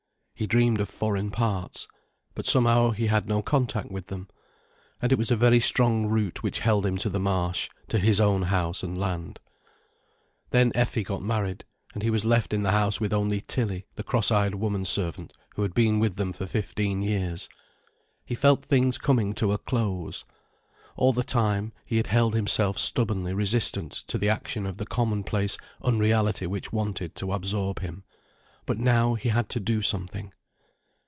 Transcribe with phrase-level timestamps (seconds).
[0.33, 1.87] He dreamed of foreign parts.
[2.33, 4.27] But somehow he had no contact with them.
[4.99, 8.19] And it was a very strong root which held him to the Marsh, to his
[8.19, 9.39] own house and land.
[10.49, 14.01] Then Effie got married, and he was left in the house with only Tilly, the
[14.01, 17.47] cross eyed woman servant who had been with them for fifteen years.
[18.25, 20.25] He felt things coming to a close.
[20.95, 25.59] All the time, he had held himself stubbornly resistant to the action of the commonplace
[25.83, 28.05] unreality which wanted to absorb him.
[28.67, 30.31] But now he had to do something.